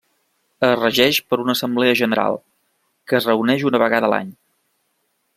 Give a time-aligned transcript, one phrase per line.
[0.67, 2.37] Es regeix per una Assemblea General,
[3.11, 4.33] que es reuneix una vegada a l'any.